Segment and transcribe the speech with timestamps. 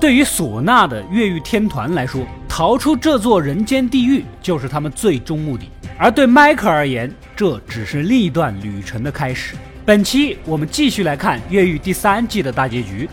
[0.00, 5.64] 对于唢呐的越狱天团来说，逃出这座人间地狱就是他们最终目的；
[5.98, 9.56] 而对迈克而言，这只是另一段旅程的开始。
[9.84, 13.10] 本期我们继续来看《越狱》第三季的大结局。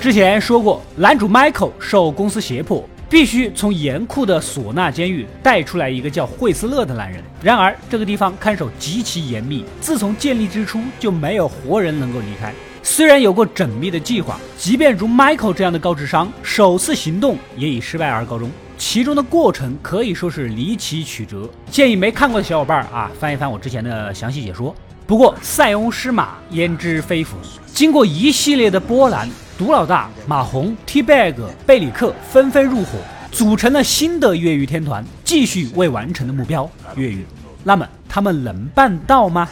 [0.00, 2.88] 之前说过，男主 Michael 受公司胁迫。
[3.08, 7.22] 必须从严酷的唢呐监狱带出来一个叫惠斯勒的男人。
[7.42, 12.52] 然而，这个地方看守极其严密，自从建立之初就没有活人能够离开。
[12.82, 18.50] 虽然有过缜密的计划，即便如 Michael 这样的高智商，首次行动也以失败而告终。
[18.76, 24.74] 其中的过程可以说是离奇曲折，建议没看过的小伙伴啊翻一翻我之前的详细解说。
[25.06, 27.36] 不过，塞翁失马焉知非福，
[27.66, 29.28] 经过一系列的波澜。
[29.58, 31.34] 毒老大、马红、T-Bag、
[31.66, 32.90] 贝里克纷纷入伙，
[33.32, 37.26] 组成了新的越狱天团，继续未完成的目标越狱。
[37.64, 39.48] 那么他们能办到吗？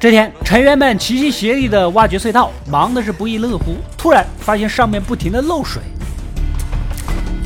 [0.00, 3.76] 这天，成员们齐心协力的挖掘隧道，忙的是不亦乐乎。
[3.98, 5.82] 突然发现上面不停的漏水。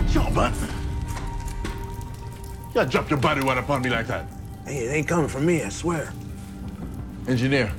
[0.07, 0.49] 小文
[2.73, 4.23] ，You dropped your body right upon me like that.
[4.65, 6.07] Hey, it ain't coming from me, I swear.
[7.27, 7.71] Engineer,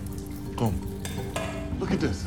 [0.57, 0.73] come.
[1.79, 2.25] Look at this.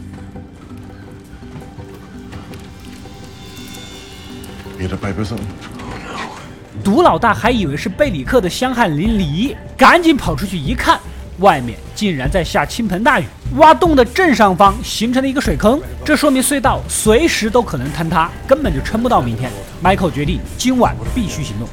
[6.83, 10.99] 毒老大还以为是贝里克的香汗淋漓，赶紧跑出去一看，
[11.39, 13.25] 外面竟然在下倾盆大雨，
[13.57, 19.51] 挖洞的正上方形成了一个水坑，这说明隧道随时都可能坍塌，根本就撑不到明天。
[19.83, 21.69] Michael 决定今晚必须行动。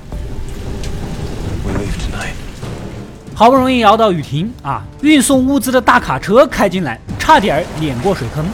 [3.33, 8.45] 好不容易熬到雨停啊，运送物资的大卡车开进来，差点碾过水坑。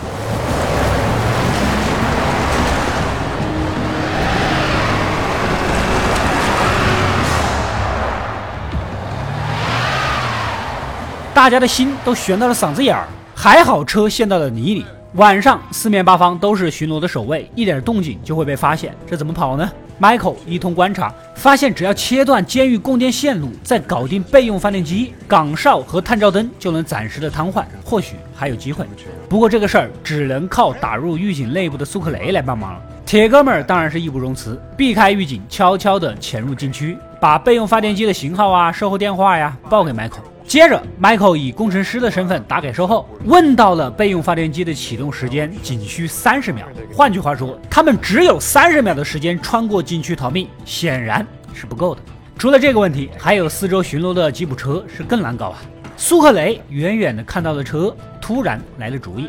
[11.38, 14.83] 大家的心都悬到了嗓子眼儿，还好车陷到了泥里。
[15.13, 19.69] 晚上四面八方都是巡逻的守卫，一点动静就会被发现，这怎么跑呢
[20.01, 28.83] ？Michael 一通观察，发现只要切断监狱供电线路，再搞定备用发电机、岗哨和探照灯，就能暂时的瘫痪，或许还有机会。
[29.29, 32.81] 不过这个事儿只能靠打入狱警内部的苏克雷来帮忙了。
[33.06, 40.23] 铁哥们儿当然是义不容辞，避开狱警，悄悄地潜入禁区，把备用发电机的型号啊、售后电话呀报给 Michael。
[40.47, 46.66] 接着，Michael 以工程师的身份打给售后，问到了备用发电机的启动时间仅需三十秒。
[46.94, 52.02] 换句话说，他们只有三十秒的时间穿过禁区逃命，显然是不够的。
[52.38, 55.59] 除了这个问题，还有四周巡逻的吉普车是更难搞啊。
[55.97, 59.28] 苏克雷远远的看到了车，突然来了主意。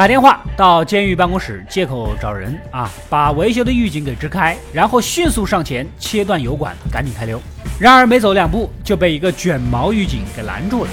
[0.00, 7.38] 打电话到监狱办公室，借口找人啊，把维修的狱警给支开，然后迅速上前切断油管，赶紧开溜。
[7.78, 10.90] 然而没走两步就被一个卷毛狱警给拦住了。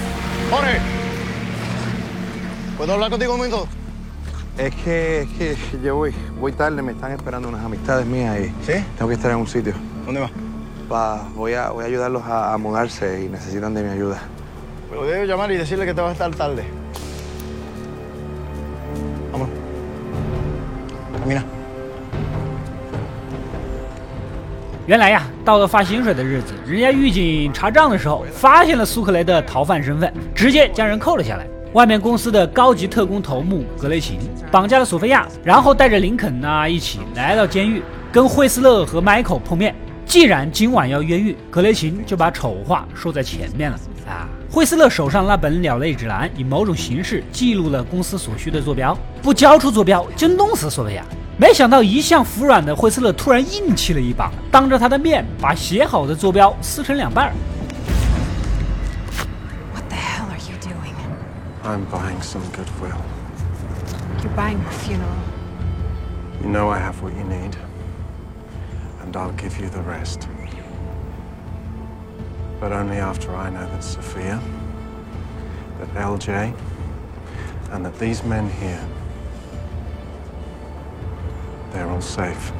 [2.76, 3.66] ¿Puedo hablar contigo un momento?
[4.58, 8.44] Es que, es que yo voy, voy tarde, me están esperando unas amistades mías y
[8.62, 8.84] ¿Sí?
[8.98, 9.72] tengo que estar en un sitio.
[10.04, 10.30] ¿Dónde vas?
[10.92, 14.18] Va, voy a, voy a ayudarlos a, a mudarse y necesitan de mi ayuda.
[14.90, 16.62] Puedo llamar y decirle que te vas a estar tarde.
[24.86, 31.46] 原来呀，到了发薪水的日子，人家狱警查账的时候，发现了苏克雷的逃犯身份，直接将人扣了下来。
[31.74, 34.18] 外面公司的高级特工头目格雷琴
[34.50, 39.74] 绑架了索菲亚，然后带着林肯呢一起来到监狱，跟惠斯勒和迈克碰面。
[40.06, 43.78] 既然今晚要越狱，格雷琴就把丑话说在前面了
[44.08, 44.26] 啊。
[44.50, 51.04] 惠斯勒手上那本鸟类指南，以某种形式记录了公司所需的坐标，不交出坐标就弄死索菲亚。
[51.36, 57.32] 没想到一向服软的惠斯勒突然硬气了一把，当着他的面把写好的坐标撕成两半。
[59.74, 60.94] What the hell are you doing?
[61.62, 62.98] I'm buying some goodwill.
[64.22, 65.14] You're buying her funeral.
[66.42, 67.52] You know I have what you need,
[69.04, 70.26] and I'll give you the rest.
[72.60, 74.40] But only after I know that Sophia,
[75.78, 76.52] that LJ,
[77.72, 78.80] and that these men here.
[81.72, 82.52] They're all safe.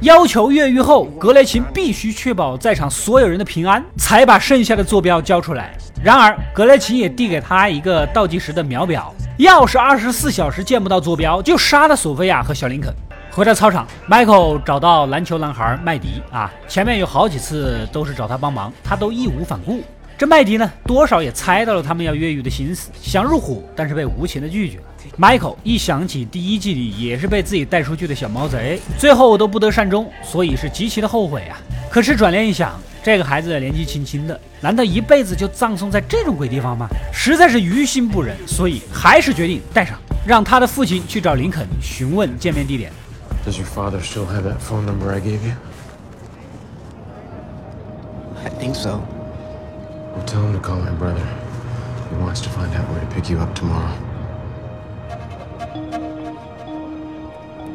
[0.00, 5.78] 要求越狱后，格雷琴必须确保在场所有人的平安，才把剩下的坐标交出来。
[6.02, 12.92] 然而，格雷琴也递给他一个倒计时的秒表，要是二十四小时见不到坐标，就杀了索菲亚和小林肯。
[13.34, 19.80] 回到操场，Michael 找到篮球男孩麦迪啊，前面有好几次都是找他帮忙，他都义无反顾。
[20.18, 24.84] 这麦迪呢，多少也猜到了他们要越狱的心思，想入伙，但是被无情的拒绝了。
[25.18, 31.56] Michael 一想起第一季里也是被自己带出去的小毛贼，最后都不得善终，所以是极其的后悔啊。
[31.90, 36.86] 可是转念一想，这个孩子年纪轻轻的，难道一辈子就葬送在这种鬼地方吗？
[37.10, 42.92] 实在是于心不忍，所以还是决定带上，让他的父亲去找林肯询问见面地点。
[43.45, 45.53] Does your father still have that phone number I gave you?
[48.43, 49.01] I think so.
[50.15, 51.25] Well, tell him to call my brother.
[52.09, 53.95] He wants to find out where to pick you up tomorrow.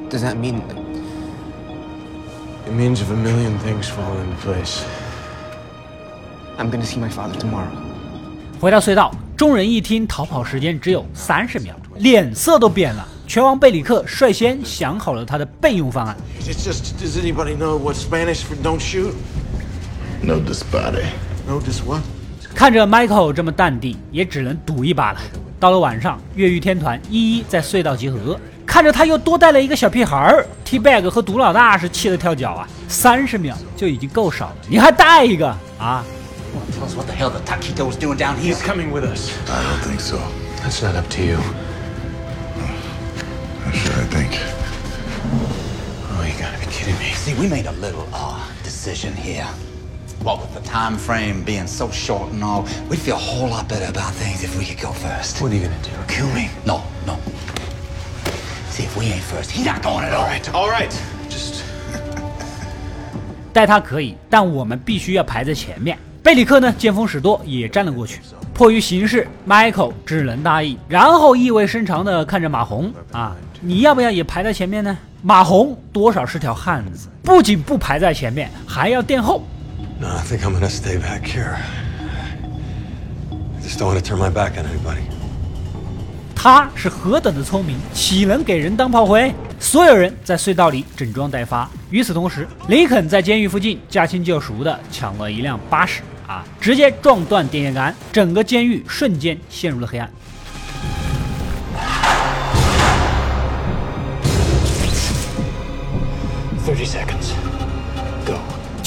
[0.09, 0.63] Does that mean
[2.67, 4.85] It means if a million things fall into place.
[6.59, 7.71] I'm gonna see my father tomorrow?
[8.61, 13.07] 回到隧道，众人一听逃跑时间只有三十秒，脸色都变了。
[13.28, 16.16] 拳王贝里克率先想好了他的备用方案。
[16.42, 19.14] It's just, does anybody know what Spanish for don't shoot?
[20.24, 21.04] No dispare.
[21.46, 22.02] No, just what?
[22.56, 25.20] 看着 Michael 这么淡定，也只能赌一把了。
[25.60, 32.68] 到了晚上，越狱天团一一在隧道集合，看着他又多带了一个小屁孩儿，T Bag 和毒老大是气得跳脚啊！
[32.88, 36.04] 三十秒就已经够少了，你还带一个啊
[36.72, 38.56] ？Tell us what the hell the taquitos doing down here.
[38.56, 39.32] He's coming with us.
[39.50, 40.18] I don't think so.
[40.64, 41.38] That's not up to you.
[43.68, 44.40] That's what I think.
[46.12, 47.12] Oh, you gotta be kidding me.
[47.16, 49.46] See, we made a little uh decision here.
[50.24, 53.68] What with the time frame being so short and all, we'd feel a whole lot
[53.68, 55.42] better about things if we could go first.
[55.42, 55.92] What are you gonna do?
[56.08, 56.50] Kill me?
[56.66, 57.18] No, no.
[58.72, 60.22] See, if we ain't first, he's not going at all.
[60.22, 60.94] All right, all right.
[61.30, 61.62] Just
[63.54, 65.98] 带他可以，但我们必须要排在前面。
[66.24, 68.22] 贝里克呢，见风使舵，也站了过去。
[68.54, 74.98] 迫于形势，Michael 只能答应，然后意味深长地看着马红啊，你要不要也排在前面呢？
[75.24, 79.44] 马红多少是条汉子，不仅不排在前面，还要垫后。
[80.00, 81.56] No, I think I'm gonna stay back here.
[83.32, 85.02] I just don't want to turn my back on anybody.
[86.36, 89.34] 他是何等的聪明，岂能给人当炮灰？
[89.60, 91.68] 所有人在隧道里整装待发。
[91.90, 100.08] 与此同时，林肯在监狱附近驾轻就熟的抢了一辆巴士啊，直接撞断电线杆，整个监狱瞬间陷入了黑暗。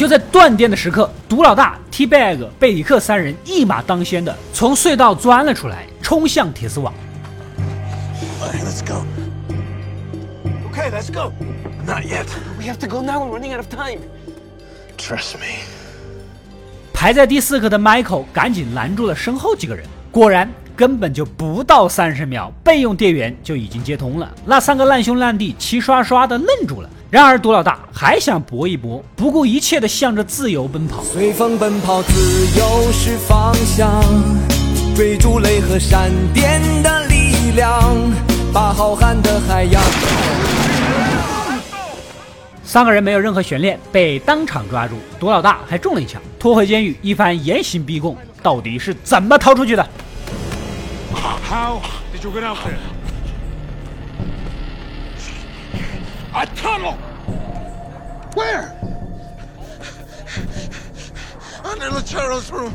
[0.00, 6.91] 就在断电的时刻，毒老大、T Bag、贝里克三人一马当先的从隧道钻了出来，冲向铁丝网。
[8.41, 9.05] Okay, let's go.
[10.73, 11.35] Okay, let's go.
[11.87, 12.25] Not yet.
[12.58, 13.23] We have to go now.
[13.23, 13.99] We're running out of time.
[14.97, 15.67] Trust me.
[16.94, 20.50] 排在第四个的 Michael 赶紧拦住了身后几个人，果然
[20.81, 24.27] 根本就不到三十秒，备用电源就已经接通了。
[24.47, 26.88] 那三个烂兄烂弟齐刷刷的愣住了。
[27.11, 31.05] 然而毒老大还想搏一搏，不顾一切的向着自由奔跑。
[31.05, 32.15] 随风奔跑，自
[32.59, 34.03] 由是方向，
[34.97, 37.94] 追逐雷和闪电的力量，
[38.50, 39.82] 把浩瀚的海洋。
[42.65, 44.94] 三个人没有任何悬念，被当场抓住。
[45.19, 49.87] 毒老大还中了一枪，拖回监狱，一番严刑逼供，到底是怎么逃出去的？
[51.50, 51.82] How
[52.12, 52.79] did you get out there?
[56.32, 56.94] A tunnel!
[58.37, 58.73] Where?
[61.64, 62.73] Under Lucero's room.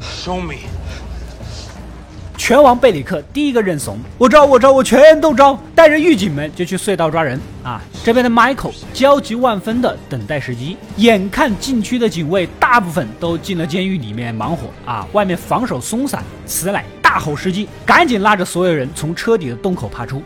[0.00, 0.68] Show me.
[2.38, 7.82] 拳王贝里克第一个认怂，我招我招我全都招，带着狱警们就去隧道抓人啊！
[8.04, 20.20] 这边的 Michael 焦急万分的等待时机，眼看禁区的警卫大部分都进了监狱里面忙活啊，外面防守松散，此乃大好时机，赶紧拉着所有人从车底的洞口爬出。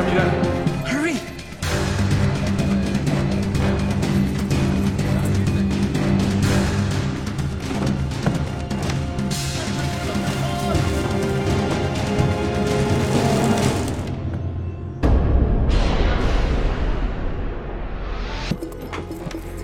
[0.00, 1.20] Hurry.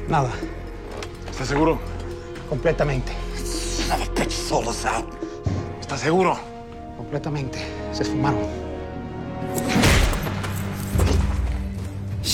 [0.07, 0.31] Nada.
[1.31, 1.78] ¿Estás seguro?
[2.50, 3.16] Completamente.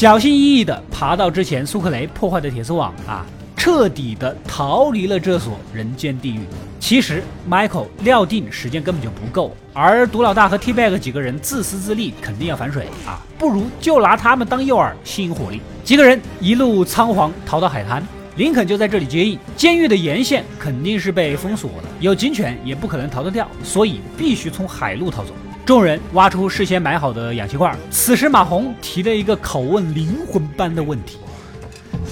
[0.03, 3.25] 小心翼翼地爬到之前苏克雷破坏的铁丝网啊，
[3.57, 6.41] 彻底的逃离了这所人间地狱。
[6.81, 13.23] 其实，Michael 料定时间根本就不够，而毒老大和 T-Bag 几个人自私自利，肯定要反水啊！
[13.39, 15.61] 不如就拿他们当诱饵，吸引火力。
[15.85, 18.05] 几个人一路仓皇逃到海滩，
[18.35, 19.39] 林肯就在这里接应。
[19.57, 25.31] 监狱的沿线肯定是被封锁的，有警犬也不可能逃得掉，所以必须从海路逃走。
[25.65, 31.19] 众人挖出事先买好的氧气罐，此时马红提了一个拷问灵魂般的问题。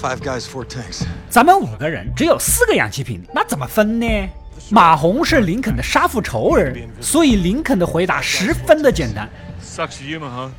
[0.00, 1.02] Five guys, four tanks.
[1.28, 4.06] 咱们五个人只有四个氧气瓶，那怎么分呢？
[4.70, 9.28] 马红是林肯的杀父仇人，所以林肯的回答十分的简单。
[9.60, 10.50] Sucks you, huh?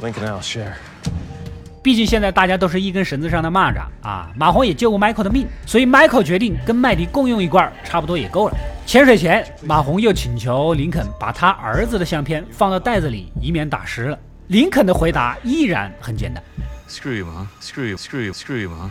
[0.00, 0.74] Lincoln I'll share.
[1.82, 4.30] 毕竟现在大家都是一根绳子上的蚂蚱啊！
[4.36, 8.56] 马红也救过 Michael 的命，所以 Michael 决定跟麦迪共用一罐，差不多也够了。
[8.90, 14.18] 潜水前，马红又请求林肯把他儿子的相片放到袋子里，以免打湿了。
[14.48, 16.42] 林肯的回答依然很简单。
[16.88, 17.46] Screw you, huh?
[17.64, 18.90] Screw you, screw you, screw you, huh?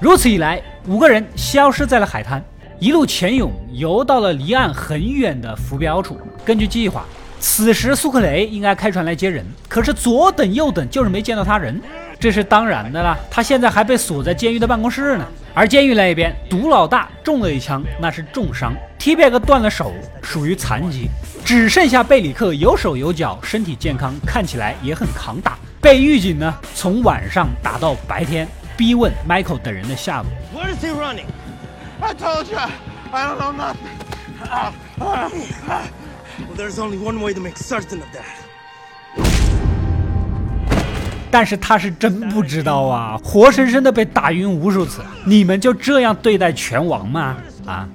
[0.00, 2.42] 如此一来，五个人消失在了海滩，
[2.78, 6.18] 一路潜泳游到了离岸很远的浮标处。
[6.42, 7.04] 根据计划，
[7.38, 11.78] 此时苏克雷应该开船来接人，可是左等右等就是没见到他人，
[12.18, 13.14] 这是当然的啦。
[13.30, 15.26] 他现在还被锁在监狱的办公室呢。
[15.54, 21.08] 而监狱那一边，毒老大中了一枪，那是重伤；T 贝克断了手，属于残疾，
[21.44, 25.56] 只剩下贝里克有手有脚，身体健康，看起来也很扛打。
[25.80, 28.48] 被狱警呢从晚上打到白天。
[28.76, 30.60] 逼问 Michael 等人的下落。
[30.60, 31.26] Where is he running?
[32.00, 32.58] I told you,
[33.12, 33.76] I don't know nothing.
[34.98, 35.30] Well,
[36.56, 38.43] there's only one way to make certain of that.
[41.34, 45.02] 但是他是真不知道啊活生生的被打晕无数次。
[45.24, 47.36] 你们就这样对待拳王吗？
[47.66, 47.88] 啊。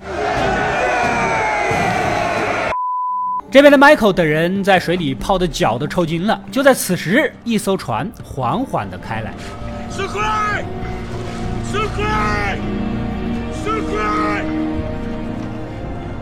[3.50, 9.32] 这边的 michael 等人在水里泡的脚都抽筋了就在此时一艘船缓缓的开来。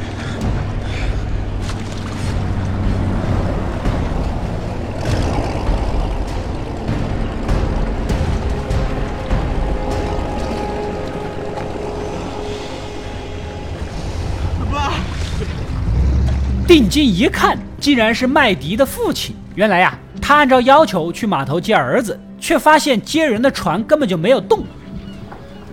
[16.67, 19.35] 定睛一看，竟然是麦迪的父亲。
[19.57, 24.65] 原来呀、他按照要求去码头接儿子，却发现接人的船根本就没有动。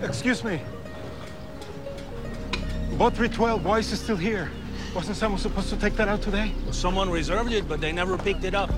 [0.02, 0.58] Excuse me.
[2.98, 4.48] Boat 312, why is it still here?
[4.92, 6.50] Wasn't someone supposed to take that out today?
[6.72, 8.70] Someone reserved it, but they never picked it up.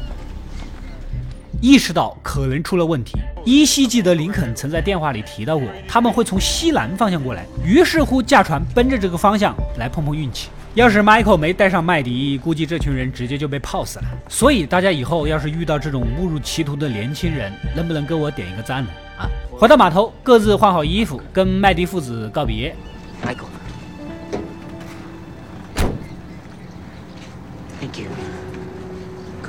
[1.63, 10.51] 意识到可能出了问题，依稀记得林肯曾在电话里提到过，他们会从西南方向过来，于是乎驾船奔着这个方向来碰碰运气。
[10.75, 14.05] 要是 Michael 没带上麦迪，估计这群人直接就被泡死了。
[14.29, 18.91] 所以大家以后要是遇到这种误入歧途的年轻人，能不能给我点一个赞呢？
[19.19, 19.25] 啊！
[19.51, 22.77] 回到码头，各自换好衣服，跟麦迪父子告别。
[23.25, 23.60] Michael.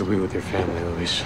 [0.03, 1.21] Be with your family, Luis.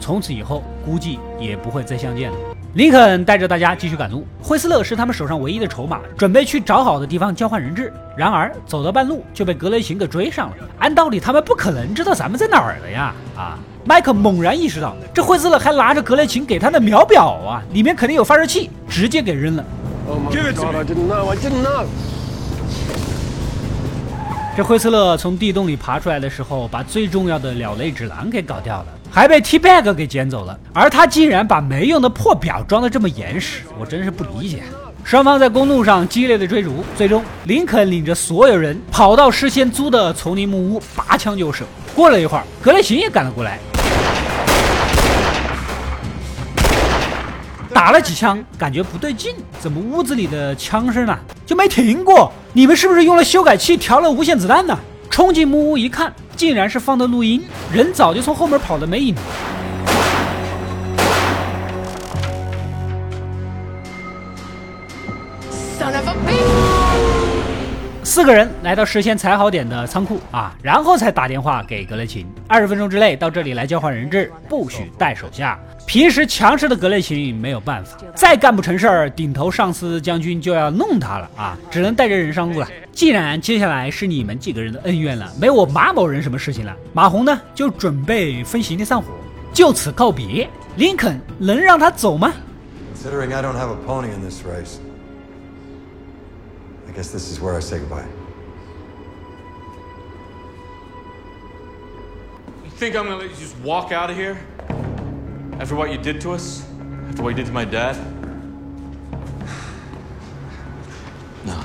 [0.00, 2.36] 从此以后，估计也不会再相见了。
[2.74, 7.92] 林肯带着大家继续赶路，惠斯勒是他们手上唯一的筹码，准备去找好的地方交换人质。
[8.16, 10.56] 然而走到半路就被格雷琴给追上了。
[10.78, 13.14] 按道理他们不可能知道咱们在哪儿的呀！
[13.36, 19.64] 啊，麦克猛然意识到，这惠斯勒还拿着格雷琴给他的秒表啊，里面肯定有发射器，直接给扔了。
[20.08, 20.78] Oh my Give it to god, me.
[20.78, 21.28] I didn't know.
[21.28, 21.86] I didn't know.
[24.56, 30.58] 这惠斯勒从地洞里爬出来的时候，把最重要的鸟类指南给搞掉了，还被 T Bag 给捡走了。
[30.72, 34.62] 而他竟然把没用的破表装得这么严实，我真是不理解。
[35.04, 41.64] 双方在公路上激烈的追逐，最终林肯领着所有人跑到事先租的丛林木屋，拔枪就射。
[41.94, 43.58] 过了一会儿，格雷琴也赶了过来，
[47.78, 51.16] 打了几枪，感觉不对劲，怎么屋子里的枪声啊
[51.46, 52.32] 就没停过？
[52.52, 54.76] 你们是不是用了修改器调了无限子弹呢？
[55.08, 57.40] 冲进木屋一看，竟然是放的录音，
[57.72, 59.14] 人早就从后门跑的没影。
[65.78, 66.47] Son of a bitch!
[68.18, 75.56] 四个人来到事先踩好点的仓库啊，然后才打电话给格雷琴，二十分钟之内到这里来交换人质，不许带手下。
[75.86, 82.66] 平时强势的格雷琴没有办法，再干不成事儿，顶头上司将军就要弄他了啊，只能带着人上路了。
[82.90, 89.06] 既然接下来是你们几个人的恩怨了，没我马某人什么事情了，马红呢就准备分行李散伙，
[89.52, 90.50] 就此告别。
[90.74, 92.32] 林肯能让他走吗
[92.96, 94.78] ？Considering I don't have a pony in this race,
[96.98, 98.08] guess this is where I say goodbye.
[102.64, 104.44] You think I'm gonna let you just walk out of here?
[105.60, 106.66] After what you did to us?
[107.08, 107.96] After what you did to my dad?
[111.46, 111.64] No.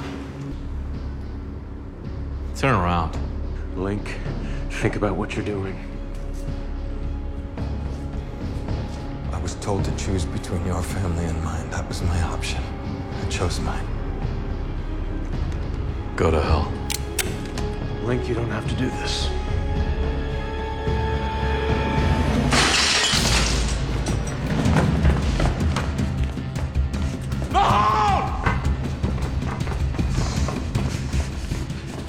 [2.56, 3.18] Turn around.
[3.76, 4.20] Link,
[4.70, 5.84] think about what you're doing.
[9.32, 11.68] I was told to choose between your family and mine.
[11.72, 12.62] That was my option.
[13.20, 13.93] I chose mine.
[16.24, 16.72] Go to hell.
[18.08, 19.28] Link, you don't have to do this.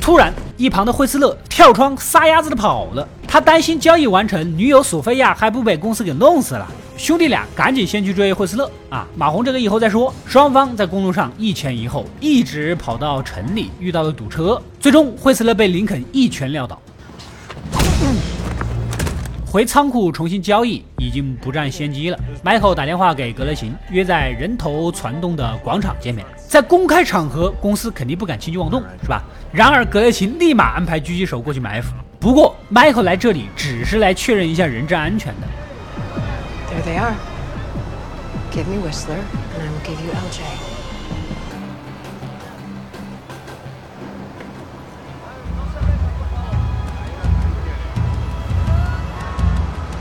[0.00, 3.09] 突然，一旁的惠斯勒跳窗撒丫子的跑了。
[3.26, 6.64] 他担心交易完成，女友索菲亚还不被公司给弄死了。
[6.97, 9.07] 兄弟俩赶紧先去追惠斯勒啊！
[9.17, 10.15] 马红这个以后再说。
[10.27, 16.81] 双方在公路上一前一后，一直跑到城里，遇到了堵车，最终惠斯勒被林肯一拳撂倒。
[19.45, 22.19] 回仓库重新交易已经不占先机了。
[22.45, 26.25] Michael 打电话给格雷琴，约在人头攒动的广场见面。
[26.49, 29.23] 在公开场合，公司肯定不敢轻举妄动，是吧？
[29.53, 31.93] 然而格雷琴立马安排狙击手过去埋伏。
[32.21, 35.47] 不过 Michael 来这里只是来确认一下人质安全的。
[36.75, 37.16] There they are.
[38.50, 40.38] Give me Whistler, and I will give you LJ.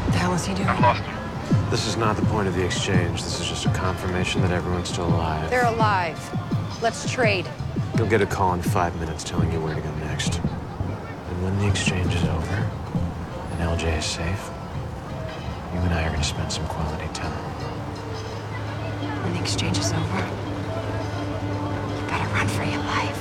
[0.08, 0.68] The hell is he doing?
[1.70, 3.22] This is not the point of the exchange.
[3.22, 5.52] This is just a confirmation that everyone's still alive.
[5.52, 6.20] They're alive.
[6.82, 7.48] Let's trade.
[8.00, 10.38] You'll get a call in five minutes telling you where to go next.
[10.40, 12.56] And when the exchange is over
[13.52, 14.50] and LJ is safe,
[15.74, 17.32] you and I are gonna spend some quality time.
[19.24, 20.24] When the exchange is over,
[21.96, 23.18] you better run for your life.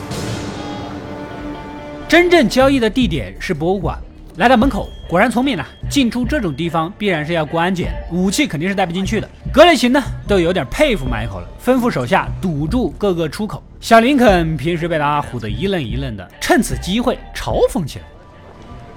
[2.08, 3.98] 真正交易的地点是博物馆。
[4.36, 5.66] 来到门口，果然聪明了。
[5.90, 9.28] 进出这种地方必然是要过安检，武器肯定是带不进去的。
[9.52, 13.62] 格雷琴呢，都有点佩服 Michael 了，吩咐手下堵住各个出口。
[13.78, 18.06] 小林肯平时被他唬得一愣一愣的，趁此机会嘲讽起来。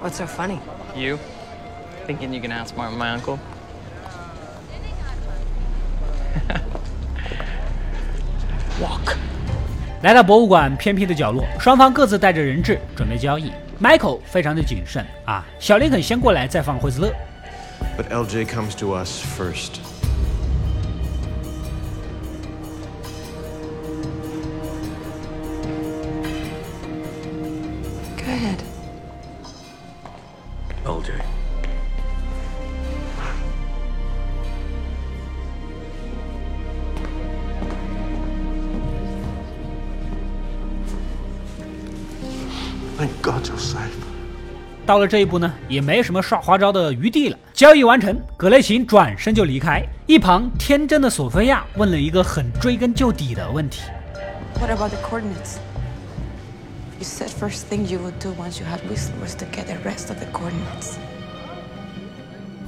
[0.02, 0.56] What's so funny?
[0.96, 1.18] You?
[2.07, 3.37] Thinking you can outsmart my uncle?
[10.01, 13.51] 来到博物馆偏僻的角落，双方各自带着人质准备交易。
[13.79, 17.13] Michael 非常的谨慎啊，小林肯先过来，再放惠斯勒。
[17.95, 19.94] But LJ comes to us first.
[44.86, 47.36] 到了这一步呢，也没什么耍花招的余地了。
[47.52, 49.84] 交易完成，格雷琴转身就离开。
[50.06, 53.82] 一旁天真的索菲亚问了一个很追根究底的问题
[54.60, 55.56] ：What about the coordinates?
[56.98, 59.76] You said first thing you would do once you had Whistler was to get the
[59.84, 60.94] rest of the coordinates.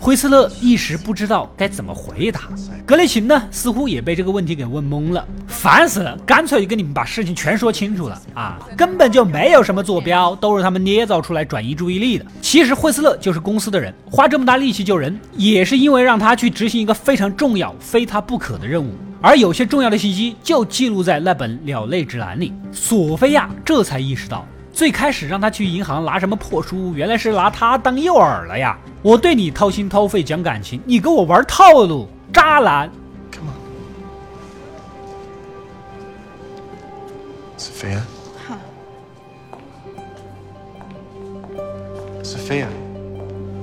[0.09, 2.45] 惠斯勒一时不知道该怎么回答。
[2.87, 8.59] 格雷琴呢，似乎也被这个问题给问懵了，烦死了，干脆就跟你们把事情全说清楚了啊！
[8.75, 12.25] 根本就没有什么坐标，都是他们捏造出来转移注意力的。
[12.41, 18.89] 其实惠斯勒就是公司的人，花这么大力气救人，也是因为让他去执行一个非常重要、非他不可的任务。
[19.21, 22.51] 而有些重要的信息就记录在那本鸟类指南里。
[22.73, 24.47] 索菲亚这才意识到。
[24.79, 28.79] 最开始让他去银行拿什么破书，原来是拿他当诱饵了呀！
[29.03, 32.89] 我对你掏心掏肺讲感情，你跟我玩套路，渣男
[33.33, 33.57] ！Come on.
[37.59, 38.03] Sophia?
[42.23, 42.69] Sophia.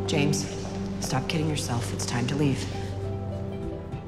[0.07, 0.43] James,
[0.99, 1.93] stop kidding yourself.
[1.97, 2.65] It's time to leave.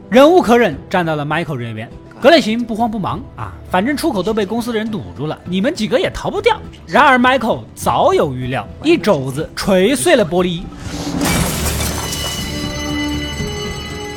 [0.10, 1.90] 忍无可忍，站到了 Michael 这边。
[2.20, 6.60] 格雷琴不慌不忙啊，反正出口都被公司的人堵住了，你们几个也逃不掉。
[6.88, 10.64] 然而 Michael 早有预料，一肘子捶碎了玻璃，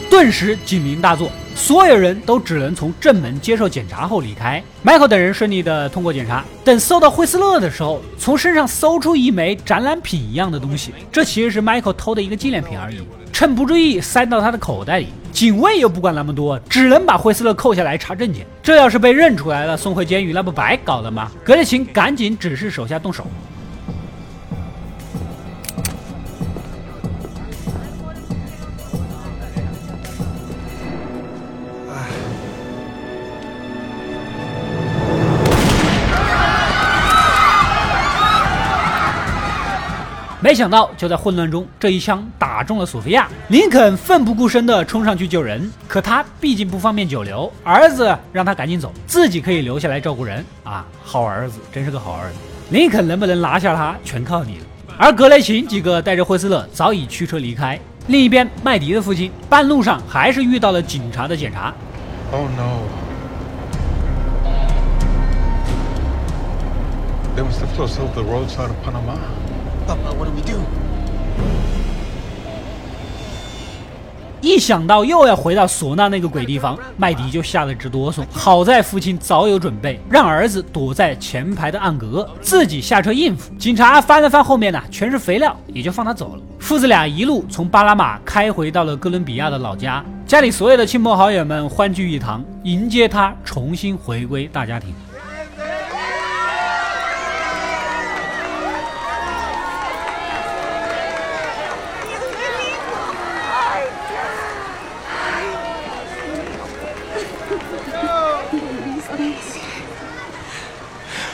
[0.08, 4.64] 顿时警铃大作，所有人都只能从正门接受检查后离开。
[4.82, 15.08] Michael 等人顺利的通过检查，等搜到惠斯勒的时候，从身上搜出一枚展览品一样的东西，这其实是 Michael 偷的一个纪念品而已，趁不注意塞到他的口袋里。
[15.32, 18.46] 警卫又不管那么多，只能把惠斯勒扣下来查证件。
[18.62, 21.30] 这要是被认出来了，送回监狱，那不白搞了吗？
[21.44, 23.24] 格列琴赶紧指示手下动手。
[40.60, 43.26] 想到就在混乱中，这一枪打中了索菲亚。
[43.48, 50.84] 林肯奋不顾身地冲上去救人，可他毕竟不方便久留，儿子让他赶紧走，自己可以留下来照顾人啊。
[51.02, 52.34] 好儿子，真是个好儿子。
[52.68, 54.64] 林肯能不能拿下他，全靠你了。
[54.98, 57.80] 而格雷琴几个带着惠斯勒早已驱车离开。
[58.08, 61.72] 另一边，麦迪的父亲半路上还是遇到了警察的检查。
[62.32, 62.82] Oh no.
[67.34, 69.16] They must have closed off the roadside of Panama.
[69.96, 70.59] What do we do?
[74.42, 78.24] 一想到又要回到唢呐那个鬼地方，麦迪就吓得直哆嗦。
[78.31, 83.53] 好在父亲早有准备，让儿子躲在前排的暗格，自己下车应付。
[83.57, 86.42] 警察翻了翻后面呢，全是肥料，也就放他走了。
[86.59, 94.94] 父子俩一路从巴拿马开回到了哥伦比亚的老家，家里所有的亲朋好友们欢聚一堂，迎接他重新回归大家庭。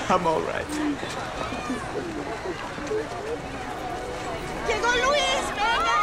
[0.09, 0.65] I'm all right.
[4.67, 5.99] Llegó Luis, venga.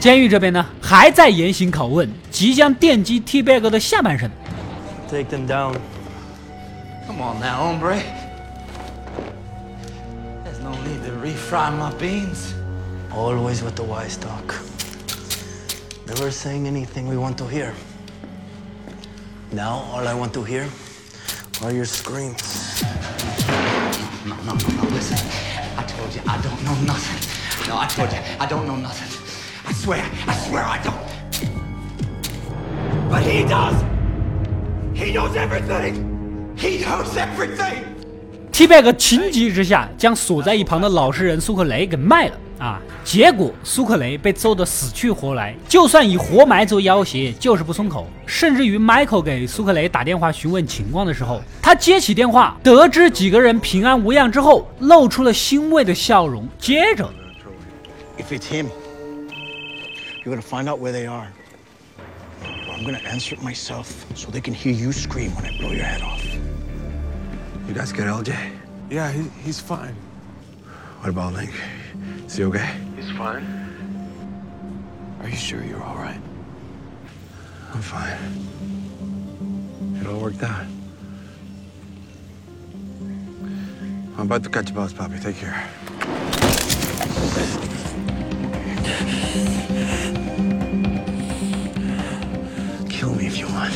[0.00, 4.30] 监狱这边呢，还在严刑拷问，即将电击 T Bag 的下半身。
[5.10, 5.76] Take them down.
[7.06, 8.02] Come on now, hombre.
[10.44, 12.54] There's no need to refry my beans.
[13.14, 14.54] Always with the wise talk.
[16.06, 17.72] Never saying anything we want to hear.
[19.50, 20.68] Now all I want to hear
[21.63, 22.83] are your screams.
[24.25, 25.17] No, no, no, no, listen.
[25.77, 27.19] I told you I don't know nothing.
[27.67, 29.07] No, I told you I don't know nothing.
[29.67, 30.97] I swear, I swear I don't.
[33.09, 33.75] But he does!
[34.93, 36.55] He knows everything!
[36.57, 37.85] He knows everything!
[38.51, 42.79] T Bag 情急之下，将锁在一旁的老实人苏克雷给卖了啊！
[43.03, 48.07] 结果苏克雷被揍得死去活来，就算以活埋做要挟，就是不松口。
[48.27, 56.47] 甚至于 Michael 给苏克雷打电话询问情况的时候，他接起电话，得知几个人平安无恙之后，露出了欣慰的笑容。
[56.59, 57.11] 接着
[58.19, 58.67] ，，If it's him,
[60.23, 61.25] you're gonna find out where they are.
[62.43, 65.83] I'm gonna answer it myself so they can hear you scream when I blow your
[65.83, 66.21] head off.
[67.67, 68.33] You guys get LJ?
[68.91, 69.95] Yeah, he, he's fine.
[71.01, 71.53] What about Link?
[72.31, 72.71] Is he okay?
[72.95, 73.43] He's fine.
[75.19, 76.21] Are you sure you're all right?
[77.73, 78.17] I'm fine.
[79.99, 80.65] It all worked out.
[84.17, 85.19] I'm about to catch a bus, Poppy.
[85.19, 85.67] Take care.
[92.87, 93.73] Kill me if you want.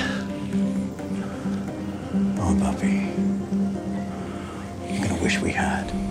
[2.39, 3.12] Oh, puppy.
[4.94, 6.05] You're gonna wish we had.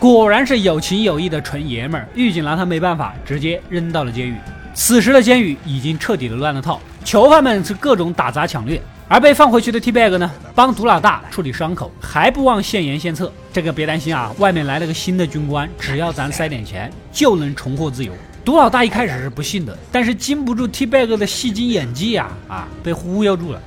[0.00, 2.08] 果然是有情有义的纯爷们儿。
[2.14, 4.34] 狱警拿他没办法，直接扔到了监狱。
[4.72, 13.30] 此时的监狱已经彻底的乱了套，囚犯们是各种打砸抢掠，而被放回去的 T Bag 呢，帮毒老大处理伤口，还不忘献言献策。
[13.52, 18.10] 这个别担心啊，外面来了个新的军官，只要咱塞点钱，就能重获自由。
[18.42, 23.60] 毒老大一开始是不信的，但是经不住 T Bag 的戏精演技呀，啊，被忽悠住了。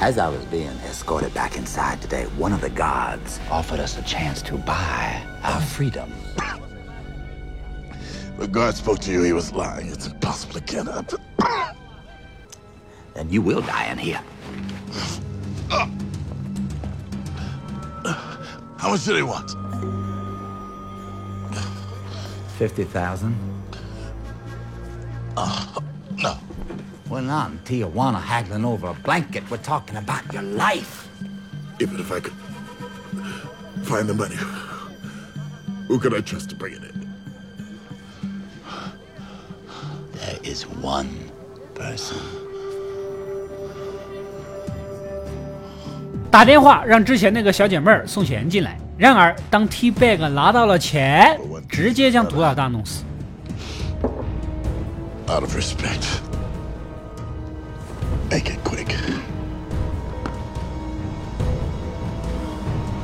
[0.00, 4.02] As I was being escorted back inside today, one of the guards offered us a
[4.02, 6.12] chance to buy our freedom.
[8.38, 9.88] The guard spoke to you, he was lying.
[9.88, 11.10] It's impossible to get up.
[13.14, 14.20] Then you will die in here.
[18.78, 19.50] How much do they want?
[22.56, 23.36] 50,000?
[25.34, 25.87] No.
[27.09, 29.43] We're not in Tijuana haggling over a blanket.
[29.49, 31.07] We're talking about your life.
[31.79, 32.33] Even if I could
[33.83, 34.37] find the money,
[35.87, 37.13] who could I trust to bring it in?
[40.13, 41.09] There is one
[41.75, 42.17] person.
[46.31, 48.79] 打电话让之前那个小姐妹儿送钱进来。
[48.97, 53.03] 然而，当 T Bag 拿到了钱，直接将毒老大弄死。
[55.27, 56.26] Out of respect.
[58.30, 58.90] Make it quick.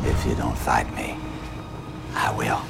[0.04, 1.16] If you don't fight me,
[2.14, 2.60] I will.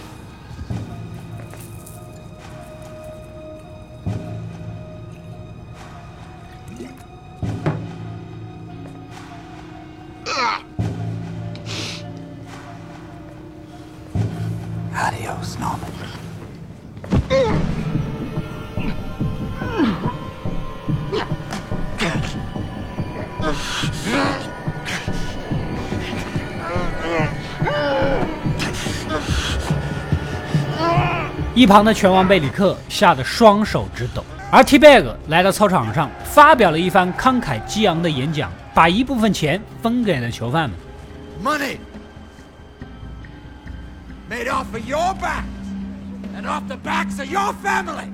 [10.28, 10.64] Ah!
[14.94, 15.92] Adios, Norman.
[31.54, 34.24] 一旁的拳王贝里克吓得双手直抖。
[34.50, 40.78] 而 T Bag 来到操场上，发表了一番慷慨激昂的演讲，把一部分钱分给了囚犯们。
[41.42, 41.78] Money
[44.28, 45.44] made off of your back
[46.36, 48.08] and off the backs of your family.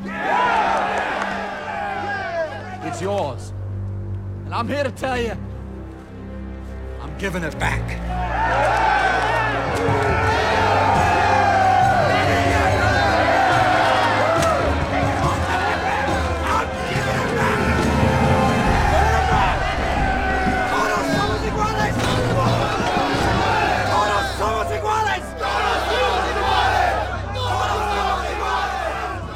[2.84, 3.52] It's yours.
[4.46, 5.34] And I'm here to tell you,
[7.02, 9.09] I'm giving it back.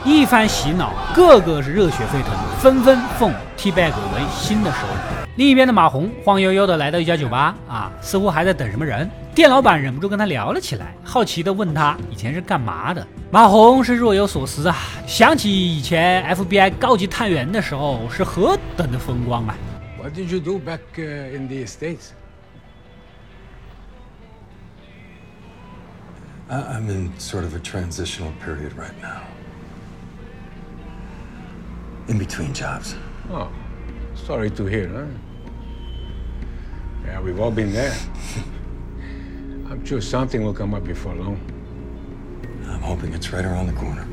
[0.04, 5.26] 一番洗脑，个个是热血沸腾，纷纷奉 T Bag 为新的首领。
[5.36, 9.10] 另一边的马红晃悠悠的来到一家酒吧，啊，似乎还在等什么人。
[9.34, 13.04] 店老板忍不住跟他聊了起来，好奇的问他以前是干嘛的。
[13.30, 19.56] 马红是若有所思啊，想起以前 FBI 高级探员的时候是何等的风光啊。
[19.98, 22.10] What did you do back in the States?
[26.50, 29.22] I'm in sort of a transitional period right now.
[32.06, 32.94] In between jobs.
[33.32, 33.48] Oh,
[34.14, 35.06] sorry to hear, huh?
[37.06, 37.94] Yeah, we've all been there.
[39.70, 41.38] I'm sure something will come up before long.
[42.68, 44.04] I'm hoping it's right around the corner.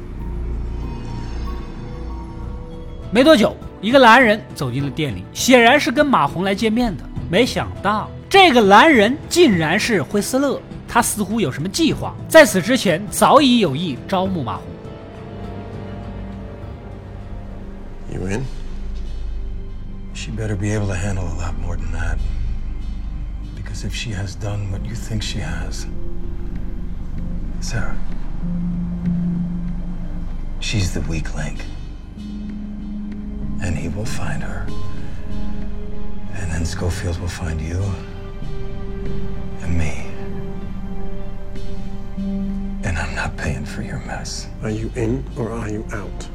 [3.12, 7.04] 没多久，一个男人走进了店里，显然是跟马红来见面的。
[7.30, 10.62] 没想到，这个男人竟然是惠斯勒。
[10.88, 14.66] 他似乎有什么计划，在此之前早已有意招募马红。
[18.12, 18.46] You in?
[20.14, 22.20] She better be able to handle a lot more than that.
[23.56, 25.88] Because if she has done what you think she has,
[27.62, 27.98] Sarah,
[30.60, 31.64] she's the weak link.
[33.64, 34.68] And he will find her.
[36.34, 37.82] And then Schofield will find you
[39.62, 40.06] and me.
[42.84, 44.48] And I'm not paying for your mess.
[44.64, 46.31] Are you in or are you out?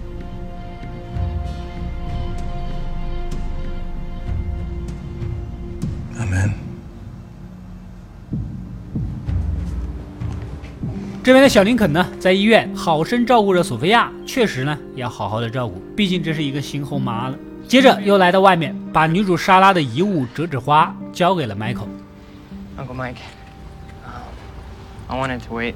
[11.26, 17.38] 这边的小林肯呢，在医院好生照顾着索菲亚，确实呢要好好的照顾，毕竟这是一个新后妈了。
[17.68, 21.88] 接着又来到外面，把女主莎拉的遗物折纸花交给了 Michael。
[22.78, 23.18] Uncle Mike,
[24.04, 24.34] um,
[25.08, 25.76] I wanted to wait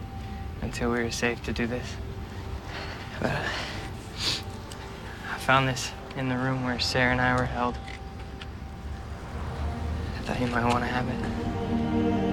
[0.63, 1.95] until we were safe to do this.
[3.21, 3.31] But
[5.31, 7.75] I found this in the room where Sarah and I were held.
[10.17, 12.28] I thought you might want to have it.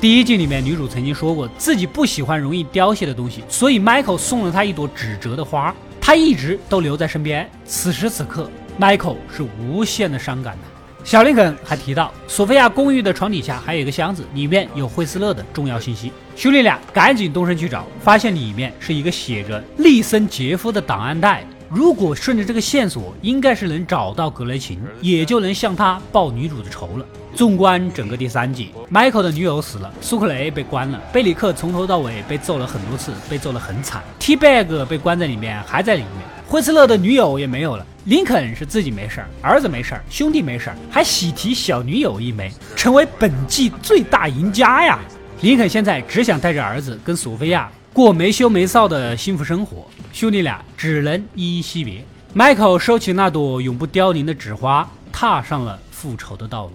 [0.00, 7.50] 第一季里面，女主曾经说过自己不喜欢容易凋谢的东西，所以 Michael 送了她一朵纸折的花，她一直都留在身边。
[7.64, 10.60] 此时此刻，Michael 是无限的伤感的。
[11.02, 16.12] 小林肯还提到，索菲亚公寓的床底下还有一个箱子，里面有惠斯勒的重要信息。
[16.36, 21.44] 兄弟俩赶紧动身去找，发现里面是一个写着利森杰夫的档案袋。
[21.68, 27.04] 如果顺着这个线索，应该是能找到格雷琴，也就能向他报女主的仇了。
[27.38, 34.02] 纵观整个第三季，Michael 的女友死了，苏克雷被关了，贝里克从头到尾被揍了很多次，被揍了很惨。
[34.18, 36.10] T Bag 被关在里面，还在里面。
[36.48, 37.86] 惠斯勒的女友也没有了。
[38.06, 44.98] 林肯是自己没事儿，儿子没事儿，兄弟没事儿，还喜提小女友一枚，成为本季最大赢家呀！
[45.42, 52.04] 林肯现在只想带着儿子跟索菲亚过没羞没臊的幸福生活，兄弟俩只能依依惜别。
[52.34, 56.72] Michael 收起那朵永不凋零的纸花，踏上了复仇的道路。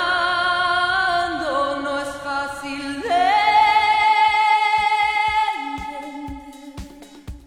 [1.83, 3.03] Noisefacile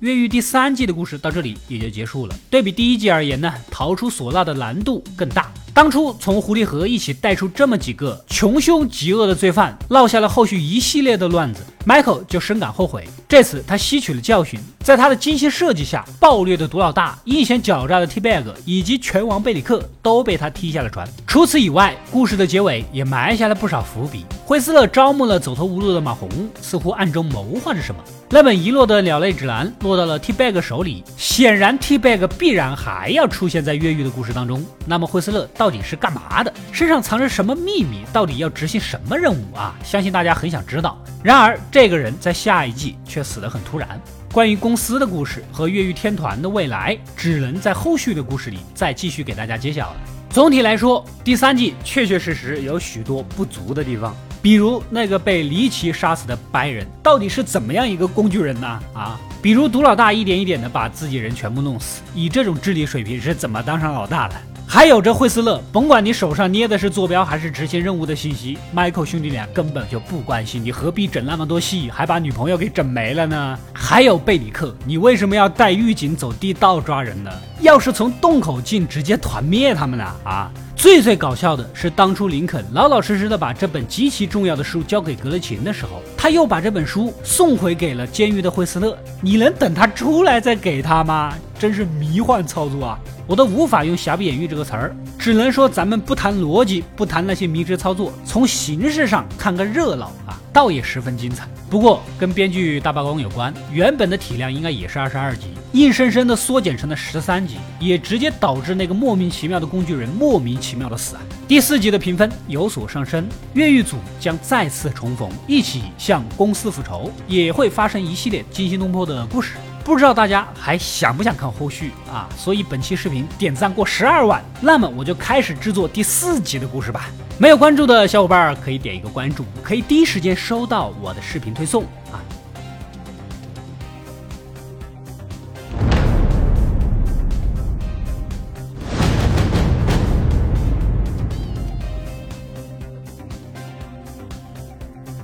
[0.00, 13.08] 约狱第三季的故事到这里也就结束了，对比第一季而言呢，逃出唢呐的难度更大，当初从狐狸河一起带出这么几个穷凶极恶的罪犯，落下了后续一系列的乱子，Michael 就深感后悔。
[13.34, 21.04] 这次他吸取了教训，在他的精心设计下，暴虐的毒老大、阴险狡诈的 T-Bag 以及拳王贝里克都被他踢下了船。
[21.26, 24.24] 除此以外，故事的结尾也埋下了不少伏笔。
[24.44, 26.28] 惠斯勒招募了走投无路的马红，
[26.62, 28.00] 似乎暗中谋划着什么。
[28.30, 34.64] 那本遗落的鸟类指南落到了 T-Bag 手里，显然 T-Bag 必然还要出现在越狱的故事当中。
[34.86, 36.54] 那么惠斯勒到底是干嘛的？
[36.70, 38.04] 身上藏着什么秘密？
[38.12, 39.74] 到底要执行什么任务啊？
[39.82, 40.96] 相信大家很想知道。
[41.20, 44.00] 然而，这个人在下一季却死得很突然。
[44.30, 49.96] 关于公司的故事和越狱天团的未来，只能在后续的故事里再继续给大家揭晓了。
[50.28, 58.66] 总体来说，第三季确确实实有许多不足的地方，比如那个被离奇杀死的白人到底是怎么样一个工具人呢？
[58.92, 64.34] 啊，比如毒老大一点一点的把自己人全部弄死，以这种智力水平是怎么当上老大的？
[64.66, 73.59] 还有这惠斯勒，甭管你手上捏的是坐标还是执行任务的信息迈克兄弟俩根本就不关心，你何必整那么多戏，还把女朋友给整没了呢？
[73.72, 77.31] 还有贝里克，你为什么要带狱警走地道抓人呢？
[77.64, 80.14] 要是从洞口进，直接团灭他们了？
[80.22, 80.53] 啊！
[80.77, 88.94] 最最搞笑的是，当初林肯老老实实的把这本极其重要的书交给格雷琴的时候，他又把这本书送回给了监狱的惠斯勒。
[89.22, 91.33] 你能等他出来再给他吗？
[91.59, 92.98] 真是迷幻操作啊！
[93.27, 101.48] 我都无法用瑕不掩瑜这个词儿，只能说咱们不谈逻辑，不谈那些迷之操作，从形式上看个热闹啊，倒也十分精彩。
[101.68, 111.22] 不过跟编剧大罢工有关，原本的体量应该也是二十二集，硬生生的缩减成了十三集，也直接导致那个莫名其妙的工具人莫名其妙的死啊！
[111.48, 119.54] 第四集的评分有所上升，越狱组将再次重逢，一起向公司复仇，也会发生一系列惊心动魄的故事。
[119.84, 122.26] 不知道大家还想不想看后续啊？
[122.38, 127.10] 所以本期视频点赞过十二万，那么我就开始制作第四集的故事吧。
[127.36, 131.84] 没有关注的小伙伴可以点一个关注，可以第一时间收到我的视频推送